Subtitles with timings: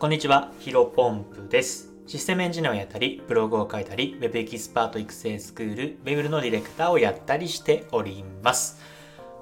[0.00, 1.92] こんにちは、ヒロポンプです。
[2.06, 8.80] システムエンジニアをやったり、ブログを書いたり、Web エキスパート育成スクール、ウェブのディレクターをやったりしております。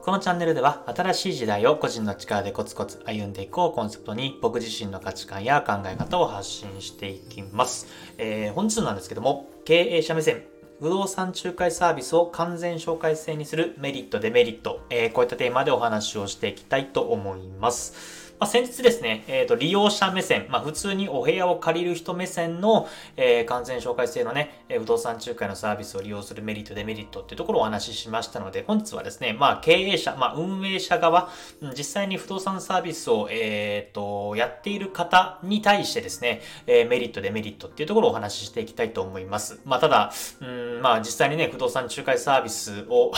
[0.03, 7.87] このチャンネルでは、新しい時代を個人の力でコツコツ歩んでいこうコンセプトに、僕自身の価値観や考え方を発信していきます。
[8.19, 10.43] えー、本日なんですけども、経営者目線、
[10.81, 18.28] 不動産仲介サービスを完全紹介制にするメリット、デメリット、えーこういったテーマでお話をしていきたいと思います。
[18.41, 31.31] まあ、先日ですね、えっ、と、利用者目線、まあ、普通にお部屋を借りる人目線の、えー完全紹介制のね、え不動産仲介のサービスを利用するメリット、デメリットっていうところをお話ししましたので、本日はですね、まあ、経営者、まあ、運営者側、
[31.77, 39.61] 実際に不動産サービスを、えっ、と、やっている方に対してですね、えーメリット、デメリットっていうところをお話ししていきたいと思います。
[39.65, 43.13] まあ、ただ、うん、まあ、実際にね、不動産仲介サービスを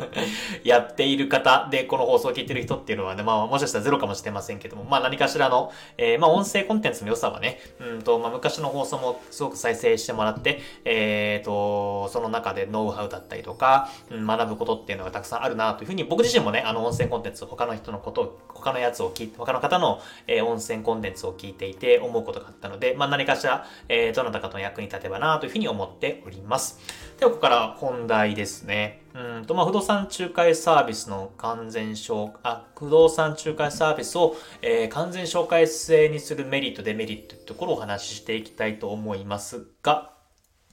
[0.64, 26.78] やっている方で、この放送を聞いてる人っていうのはね、まあ、もしかしたらゼロかもしれませんけども、まあ、何かしらの、えーまあ、音声コンテンツの良さはね、うんと、まあ、昔の放送もすごく再生してもらって、えーと、その中でノウハウだったりとか、うん学ぶことっていうのがたくさんあるなというふうに、僕自身もね、あの、音声コンテンツ、他の人のことを、他のやつを聞いて、他の方の、えー音声コンテンツを聞いていて思うことがあったので、まあ、何かしら、えーどなたかの役に立てばなというふうに思っております。
[27.18, 29.02] では、ここから本題ですね。
[29.12, 40.12] うんと、まあ、不動産仲介サービスの完全紹介あ、不動産仲介サービスを、えー完全紹介制にするメリット、デメリットというところをお話ししていきたいと思いますが、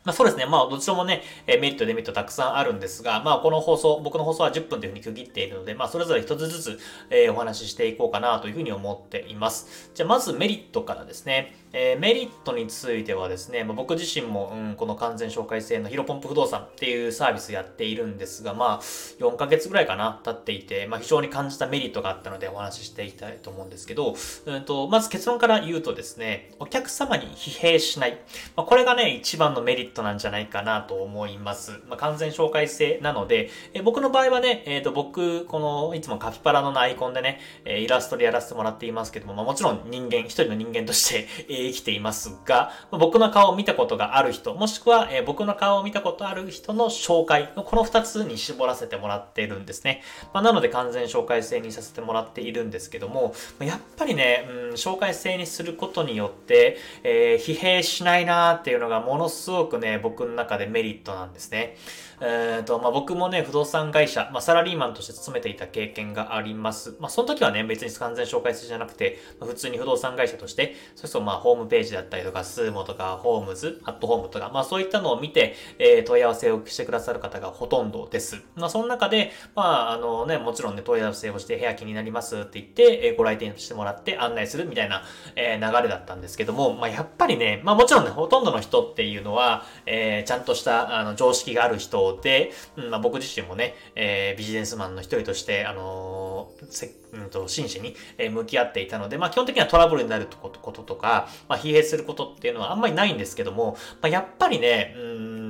[0.03, 0.45] まあそうですね。
[0.45, 6.79] まあどちらもね、えメリット、デメリットたくさんあるんですが、まあこの放送、僕の放送は10分というふうに区切っているので、まあそれぞれ一つずつ、
[7.09, 9.89] えーお話ししていこうかなというふうに思っています。
[9.95, 11.55] じゃあまずメリットからですね。
[11.77, 28.19] えーメリットについてはですね、まあ、僕自身も、うん、この完全紹介制のヒロポンプ不動産っていうサービスやっているんですが、まあ4ヶ月ぐらいかな、経っていて、まあ非常に感じたメリットがあったのでお話ししていきたいと思うんですけど、うんと、まず結論から言うとですね、お客様に疲弊しない。
[28.55, 31.71] まあ、これがね、一番のメリットなんじゃないかなと思います。
[31.87, 41.27] まあ、完全紹介制なので、え僕の場合はね、えっ、と、僕、この、いつもカピパラのアイコンでね、えイラストでやらせてもらっていますけども、まあ、もちろん人間、一人の人間として、
[41.71, 50.03] 生きていますが、ま僕の顔を見たことがある人、もしくは、えー僕の顔を見たことある人の紹介のこの二つに絞らせてもらっているんですね。
[50.33, 61.75] まあ、なので完全紹介制にさせてもらっているんですけども、まやっぱりね、うん、紹介制にすることによって、えー疲弊しないなーっていうのがものすごくね、僕の中でメリットなんですね。
[62.21, 66.95] えーと、まあ、僕もね、不動産会社、まあ、サラリーマンとして勤めていた経験があります。
[66.99, 78.41] まあ、その時はね、別に完全紹介制じゃなくて、まあ普通に不動産会社として、それこそまあ、ホームページだったりとか、スーモとか、ホームズ、アットホームとか、まあ、そういったのを見て、えー問い合わせをしてくださる方がほとんどです。
[78.55, 85.03] まあ、その中で、まあ、あのね、もちろんね、問い合わせをして、部屋気になりますって言って、えーご来店してもらって案内するみたいな、
[85.35, 96.24] えー流れだったんですけども、まあ、やっぱりね、まあ、もちろんね、ほとんどの人っていうのは、えーちゃんとした、あの、常識がある人で、うんまあ、僕自身もね、えービジネスマンの一人として、あのー
[96.69, 105.01] せうんと、真摯に、え向き合っていたので、まあ、基本的にはトラブルになることこととか、まあ、疲弊することっていうのはあんまりないんですけども、まあ、やっぱりね、う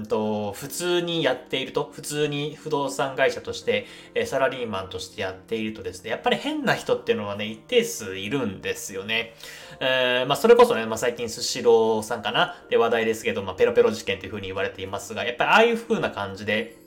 [0.01, 9.34] んと、普通にやっていると、普通に不動産会社として、えサラリーマンとしてやっているとですね、やっぱり変な人っていうのはね、一定数いるんですよね。
[9.79, 12.56] えーまあ、それこそね、まあ、最近スシローさんかな？
[12.69, 16.78] で話題ですけど、まあ、ペロペロ事件というふうに言われていますが、やっぱりああいう風な感じで、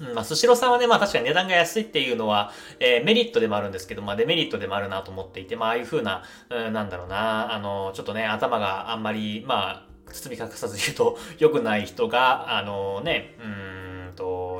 [0.00, 0.14] うん。
[0.14, 13.79] まあ、スシローさんはね、まあ確かに値段が安いっていうのは、えーメリットでもあるんですけど、まあデメリットでもあるなと思っていて、まあああいう風な、うん、なんだろうな、あの、ちょっとね、頭があんまり、まあ、包み隠さず言うと良くない人が、あのね、うん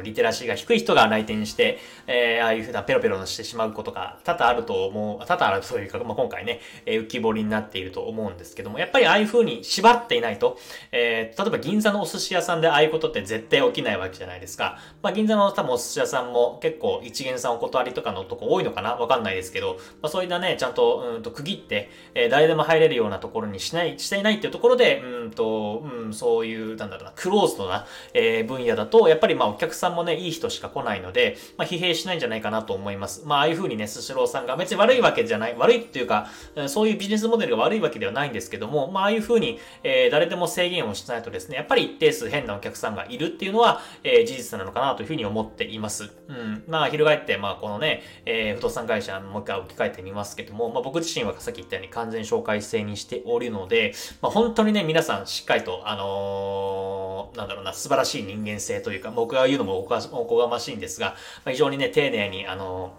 [0.03, 10.59] リテラシーが低い人が来店して、えーああいう風なペロペロしてしまうことが多々あると思う、多々あるというか、まあ今回ね、えー浮き彫りになっていると思うんですけども、やっぱりああいう風に縛っていないと、
[10.93, 14.79] えー例えば銀座のお寿司屋さんでああいうことって絶対起きないわけじゃないですか。
[15.03, 18.95] まあ銀座の多分お寿司屋さんも結構一元さんお断りとかのとこ多いのかな？
[18.95, 33.23] わかんないですけど、まあそういったね、ちゃんと、うんと区切って、えー誰でも入れるようなところにしない、していないっていうところで、うんと、うん、そういう、なんだろうな、クローズドな、えー分野だと、やっぱりまあお客さんもね、いい人しか来ないので、まあ疲弊しないんじゃないかなと思います。
[33.27, 36.29] まあああいう風にね、スシローさんが別に悪いわけじゃない、悪いっていうか、
[36.67, 46.11] そういうビジネスモデルが悪いわけではないんですけども、まあああいう風に、えー誰でも制限をしないとですね、やっぱり一定数変なお客さんがいるっていうのは、えー事実なのかなというふうに思っています。
[46.29, 46.65] うん。
[46.69, 62.95] まあ、翻って、まあ、このね、えー不動産会社もう一回置き換えてみますけども、まあ、僕自身はさっき言ったように完全紹介制にしておるので、まあ、本当にね、皆さんしっかりと、あのーなんだろうな、素晴らしい人間性というか、僕が言うのもおこがましいんですが、まあ、非常にね、丁寧に、あの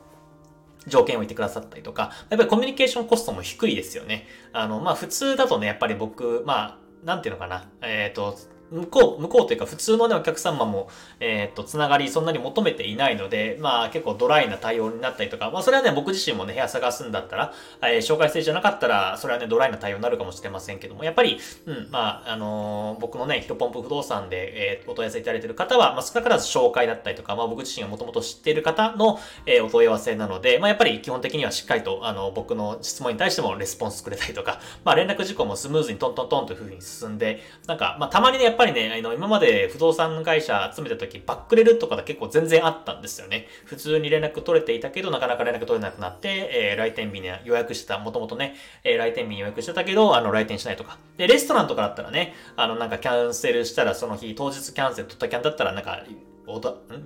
[0.88, 4.28] 条件を言ってくださったりとか、やっぱりコミュニケーションコストも低いですよね。
[4.52, 8.38] あの、まあ、普通だとね、やっぱり僕、まあ、なんていうのかな、えっ、ー、と、
[8.72, 10.90] 向こう、向こうというか普通のね、お客様も、
[11.20, 43.48] えっ、ー、と、つながりそんなに求めていないので、まあ結構ドライな対応になったりとか、まあそれはね、僕自身もね、部屋探すんだったら、えー、紹介制じゃなかったら、それはね、ドライな対応になるかもしれませんけども、やっぱり、うん、まあ、あのー、僕のね、ヒロポンプ不動産で、えー、お問い合わせいただいている方は、まあ少なからず紹介だったりとか、まあ僕自身がもともと知っている方の、えー、お問い合わせなので、まあやっぱり基本的にはしっかりと、あの、僕の質問に対してもレスポンスくれたりとか、まあ連絡事項もスムーズにトントントンという風に進んで、なんか、まあたまにね、やっぱぱりね、あの、今まで不動産会社集めた時、バックレるとかが結構全然あったんですよね。
[43.66, 51.00] 普通に連絡取れていたけど、なかなか連絡取れなくなって、えー、来店日に予約してた、もともとね、えー、来店日に予約してたけど、あの、来店しないとか。
[51.18, 56.04] で、レストランとかだったらね、あの、なんかキャンセルしたらその日、当日キャンセル取ったキャンだったら、なんか、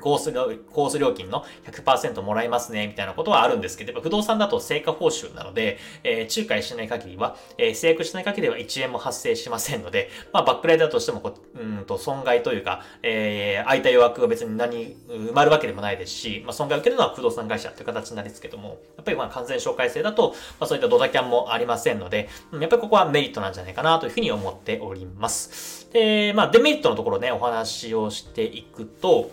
[0.02, 25.90] コース料コース料金の100%もらえますね、みたいなことはあるんですけど、不動産だと成果報酬なので、えー、仲介しない限りは、えー、制約しない限りは1円も発生しませんので、まあ、バックライだとしてもこうんと、損害というか、えー、空いた予約が別に何、埋まるわけでもないですし、まあ、損害を受けるのは不動産会社という形になりですけども、やっぱりまあ、完全紹介制だと、まあ、そういったドタキャンもありませんので、やっぱりここはメリットなんじゃないかなというふうに思っております。
[25.92, 29.32] で、まあ、デメリットのところね、お話をしていくと、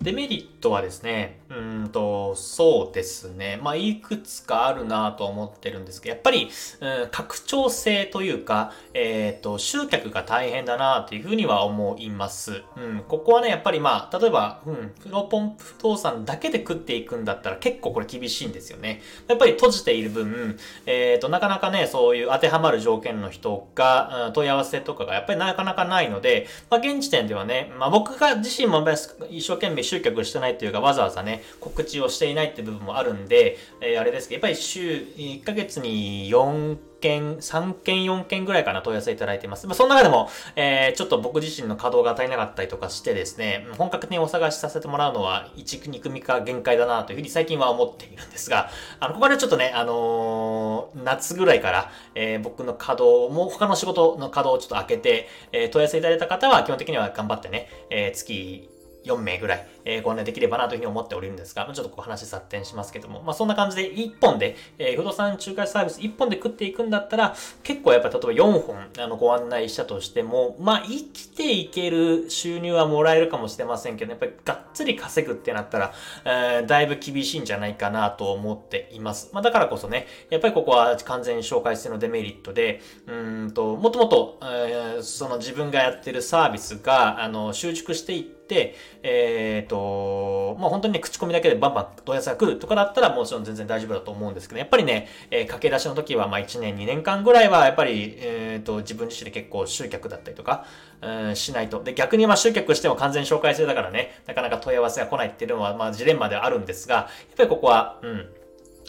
[0.00, 3.58] デメリットはですね、うんと、そうですね。
[3.62, 6.48] まあ、いくつかあるなと思ってるんですけど、やっぱり、
[6.80, 12.62] うん、拡張性というか、えっ、ー、と、集客が大変だなというふうには思います。
[12.76, 19.02] うん、ここはね、やっぱりまあ、例えば、うん、プロポンプ不動産だけで食っていくんだったら結構これ厳しいんですよね。
[19.28, 28.86] やっぱり閉じている分、えっ、ー、と、なかなかね、そういう当てはまる条件の人が、うん、問い合わせとかがやっぱりなかなかないので、まあ、現時点ではね、まあ、僕が自身も
[29.30, 39.66] 一生懸命集客してないというか、わざわざね、告知をしていないって部分もあるんで、えー、あれですけど、やっぱり週1ヶ月に4件、3件、4件ぐらいかな問い合わせいただいてます。
[39.66, 58.68] まあ、その中でも、えー、ちょっと僕自身の稼働が足りなかったりとかしてですね、本格的にお探しさせてもらうのは1、2組か限界だなというふうに最近は思っているんですが、あの、ここでちょっとね、あのー、夏ぐらいから、えー、僕の稼働も、他の仕事の稼働をちょっと開けて、え問い合わせいただいた方は基本的には頑張ってね、え月
[59.06, 75.92] 4名ぐらい、えー、ご案内できればなというふうに思っておるんですが、ちょっとこう話発展しますけども、まあそんな感じで1本で、えー、不動産仲介サービス1本で食っていくんだったら、結構やっぱ例えば4本あのご案内したとしても、まあ生きていける収入はもらえるかもしれませんけど、やっぱりがっつり稼ぐってなったら、
[76.24, 79.30] えー、だいぶ厳しいんじゃないかなと思っています。
[79.32, 83.12] まあだからこそね、やっぱりここは完全に紹介制のデメリットで、う
[83.46, 100.64] んと、もともと、えー、その自分がやってるサービスが、あの、習熟していって、えっ、ー、と、まあ、本当にね、口コミだけでバンバン問い合わせが来るとかだったらもちろん全然大丈夫だと思うんですけど、やっぱりね、えー、駆け出しの時は、ま、1年、2年間ぐらいは、やっぱり、えっ、ー、と、自分自身で結構集客だったりとか、
[101.02, 101.82] うん、しないと。
[101.82, 108.26] で、逆にまあ集客しても完全紹介制だからね、なかなか問い合わせが来ないっていうのは、まあ、ジレンマではあるんですが、やっぱりここは、うん、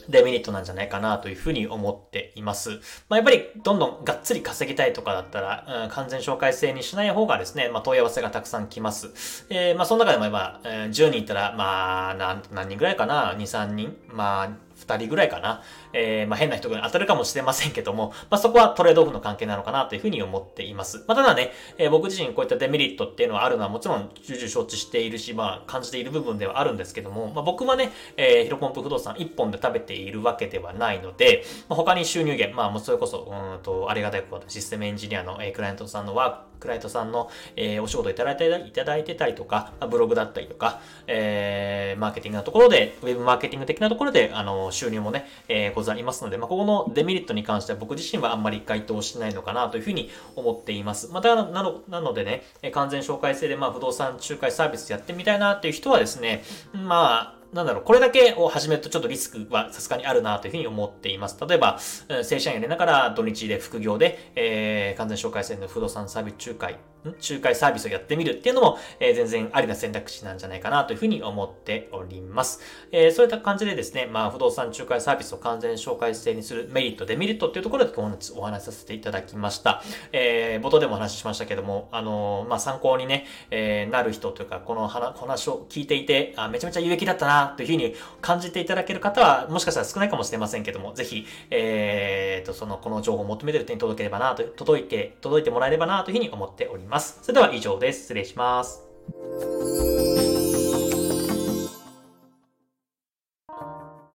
[0.09, 2.79] デメリットなんじゃないかなというふうに思っています。
[3.09, 9.45] まあ、やっぱりどんどんがっつり稼ぎたいとかだったら、うん、完全紹介制にしない方がですね、まあ、問い合わせがたくさん来ます。
[9.49, 13.97] えー、まあ、その中でも今、えー、10人いたら、まあ、何人ぐらいかな ?2、3人？
[14.07, 15.63] まあ、2人ぐらいかな。
[15.93, 21.03] えー、まあ、変な人が当たるかもしれませんけども、まあ、そこはトレードオフの関係なのかなというふうに思っています。
[21.07, 51.09] まあ、ただね、えー、僕自身こういったデメリットっていうのはあるのはもちろん重々承知しているし、まあ、感じている部分ではあるんですけども、まあ、僕はね、えー、ヒロポンプ不動産1本で食べているわけではないので、まあ、他に収入源、まあ、もうそれこそ、うんと、ありがたいことシステムエンジニアの、えー、クライアントさんのワーク、クライアントさんの、えー、お仕事いただいていただいてたりとか、ブログだったりとか、えー、マーケティングのところで、ウェブマーケティング的なところで、あの、収入もね、えー、ございますので、まあ、ここのデメリットに関しては僕自身はあんまり回答しないのかなというふうに思っています。
[51.11, 56.43] また、なの、なのでね、完全紹介制で、まあ、不動産仲介サービスやってみたいなっていう人はですね、
[56.73, 61.37] まあ、なんだろう、これだけを始めるとちょっとリスクはさすがにあるなというふうに思っています。
[61.47, 72.61] 例えば、正社員やりながら土日で副業で、えー、完全紹介制の不動産サービス仲介仲介サービスをやってみるっていうのも、えー、全然ありな選択肢なんじゃないかなというふうに思っております。
[72.91, 79.83] えー、そういった感じでですね、まあ、不動産仲介サービスを完全紹介制にするメリット、デメリットっていうところで本日お話しさせていただきました。
[80.11, 97.19] えー、冒頭でもお話ししましたけども、あの、まあ、参考にね、えー、なる人というか、この話を聞いていて、あめちゃめちゃ有益だったなというふうに感じていただける方は、もしかしたら少ないかもしれませんけども、ぜひ、えー、と、その、この情報を求めてる人に届ければなと、届いて、届いてもらえればなというふうに思っておりますます。
[97.21, 98.01] それでは以上です。
[98.01, 100.26] 失礼します。